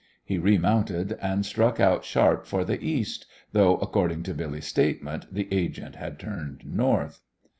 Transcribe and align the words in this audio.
He 0.25 0.39
remounted 0.39 1.13
and 1.21 1.45
struck 1.45 1.79
out 1.79 2.03
sharp 2.03 2.47
for 2.47 2.65
the 2.65 2.83
east, 2.83 3.27
though, 3.51 3.77
according 3.77 4.23
to 4.23 4.33
Billy's 4.33 4.65
statement, 4.65 5.27
the 5.31 5.47
agent 5.51 5.93
had 5.95 6.17
turned 6.17 6.61
north. 6.65 7.21